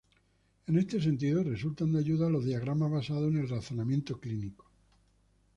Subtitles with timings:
[0.65, 4.65] En este sentido, resultan de ayuda los diagramas basados en el razonamiento clínico.